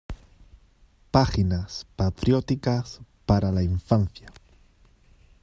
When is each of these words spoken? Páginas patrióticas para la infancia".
Páginas 1.11 1.85
patrióticas 1.95 3.01
para 3.27 3.51
la 3.51 3.61
infancia". 3.61 4.29